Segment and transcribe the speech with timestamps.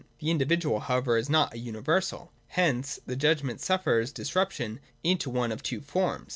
[0.19, 2.31] ]The in dividual however is not a universal.
[2.47, 6.29] Hence (3) the judgment suffers disruption into one of two forms.